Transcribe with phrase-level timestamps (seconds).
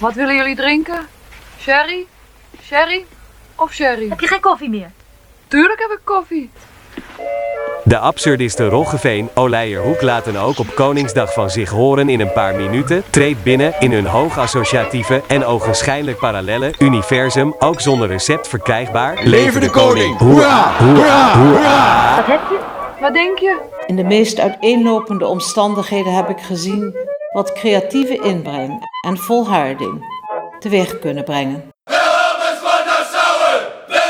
[0.00, 1.06] Wat willen jullie drinken?
[1.58, 2.06] Sherry?
[2.62, 3.04] Sherry?
[3.54, 4.08] Of sherry?
[4.08, 4.90] Heb je geen koffie meer?
[5.48, 6.50] Tuurlijk heb ik koffie.
[7.84, 13.02] De absurdisten Roggeveen, Oleijerhoek laten ook op Koningsdag van zich horen in een paar minuten.
[13.10, 19.18] Treed binnen in hun hoogassociatieve en ogenschijnlijk parallelle universum, ook zonder recept verkrijgbaar.
[19.22, 20.18] Leven de koning!
[20.18, 20.72] Hoera!
[20.78, 21.38] Hoera!
[21.38, 22.16] Hoera!
[22.16, 22.58] Wat heb je?
[23.00, 23.60] Wat denk je?
[23.86, 26.94] In de meest uiteenlopende omstandigheden heb ik gezien
[27.30, 30.04] wat creatieve inbreng en volharding
[30.58, 31.72] teweeg kunnen brengen.
[31.84, 31.96] Ben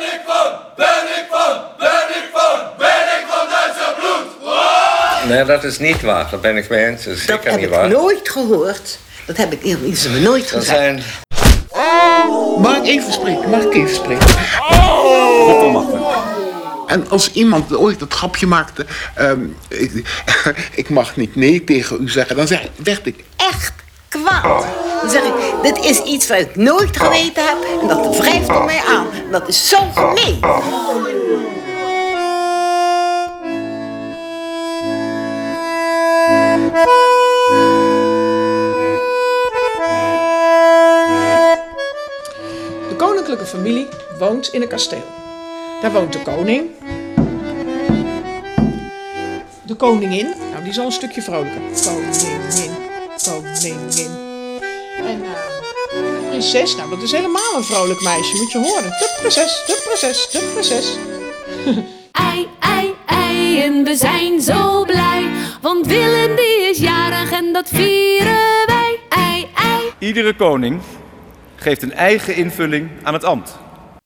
[0.00, 5.28] ik van, ben ik van, ben ik van, ben ik van Duitse bloed!
[5.28, 6.26] Nee, dat is niet waar.
[6.30, 7.04] Daar ben ik mee eens.
[7.04, 7.88] Dat is Dat heb niet ik waar.
[7.88, 8.98] nooit gehoord.
[9.26, 10.66] Dat heb ik eerlijk gezegd nooit gezegd.
[10.66, 11.02] zijn
[12.58, 13.50] Mag ik even spreken?
[13.50, 14.26] Mag ik even spreken?
[16.94, 19.40] En als iemand ooit het grapje maakte, ehm,
[20.82, 23.72] ik, mag niet nee tegen u zeggen, dan zeg, werd ik Echt
[24.08, 24.66] kwaad.
[25.00, 28.64] Dan zeg ik, dit is iets wat ik nooit geweten heb en dat wrijft op
[28.64, 29.06] mij aan.
[29.30, 30.40] Dat is zo gemeen.
[42.88, 43.88] De koninklijke familie
[44.18, 45.23] woont in een kasteel.
[45.84, 46.70] Daar woont de koning.
[49.62, 51.60] De koningin, nou die is al een stukje vrolijker.
[51.84, 52.70] Koningin,
[53.24, 54.10] koningin.
[54.96, 55.30] En eh,
[55.90, 58.82] de prinses, nou dat is helemaal een vrolijk meisje, moet je horen.
[58.82, 60.96] De prinses, de prinses, de prinses.
[62.30, 65.30] Ei, ei, ei, en we zijn zo blij.
[65.60, 68.98] Want Willem die is jarig en dat vieren wij.
[69.08, 69.92] Ei, ei.
[69.98, 70.80] Iedere koning
[71.56, 73.62] geeft een eigen invulling aan het ambt.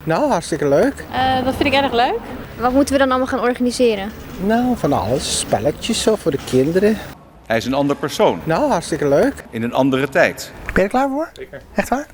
[0.09, 1.05] Nou, hartstikke leuk.
[1.45, 2.19] dat vind ik erg leuk.
[2.59, 4.11] Wat moeten we dan allemaal gaan organiseren?
[4.45, 5.39] Nou, van alles.
[5.39, 6.97] Spelletjes zo voor de kinderen.
[7.47, 9.35] Hij is een ander persoon Nou, hartstikke leuk.
[9.51, 10.53] in een andere tijd.
[10.65, 11.29] Ben je er klaar voor?
[11.33, 11.63] Zeker.
[11.75, 12.07] Echt waar?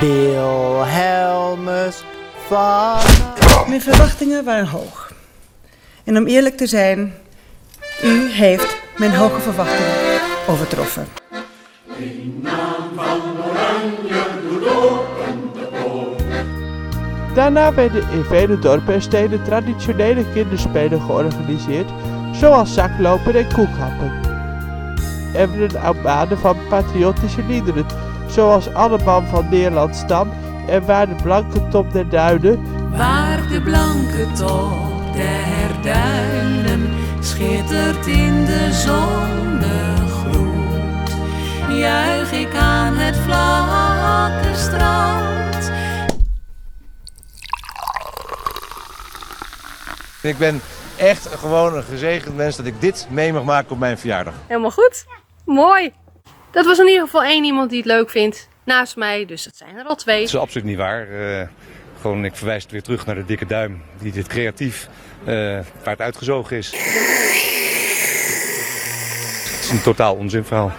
[0.00, 2.02] Wilhelmus
[2.46, 2.98] van...
[3.68, 5.12] Mijn verwachtingen waren hoog.
[6.04, 7.14] En om eerlijk te zijn,
[8.02, 11.06] u heeft mijn hoge verwachtingen overtroffen.
[17.34, 21.90] Daarna werden in vele dorpen en steden traditionele kinderspelen georganiseerd,
[22.32, 24.12] zoals zaklopen en koekhappen.
[25.34, 27.86] Er werden armaden van patriotische liederen,
[28.26, 30.30] zoals Alleman van Nederland stam
[30.68, 32.58] en Waar de blanke top der duinen,
[32.96, 39.70] Waar de blanke top der duinen schittert in de zonnegloed.
[41.68, 45.51] Juich ik aan het vlakke strand.
[50.22, 50.60] Ik ben
[50.96, 54.34] echt gewoon een gezegend mens dat ik dit mee mag maken op mijn verjaardag.
[54.46, 55.04] Helemaal goed.
[55.44, 55.92] Mooi.
[56.50, 58.48] Dat was in ieder geval één iemand die het leuk vindt.
[58.64, 60.18] Naast mij, dus dat zijn er al twee.
[60.18, 61.08] Dat is absoluut niet waar.
[61.08, 61.46] Eh,
[62.00, 64.88] gewoon, ik verwijs het weer terug naar de dikke duim die dit creatief
[65.24, 65.34] eh,
[65.82, 66.70] waar het uitgezogen is.
[69.50, 70.72] Het is een totaal onzinverhaal.